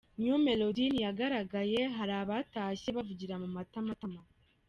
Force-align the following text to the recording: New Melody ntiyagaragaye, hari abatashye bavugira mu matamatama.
New 0.21 0.37
Melody 0.45 0.83
ntiyagaragaye, 0.89 1.79
hari 1.95 2.13
abatashye 2.21 2.89
bavugira 2.97 3.35
mu 3.41 3.47
matamatama. 3.55 4.21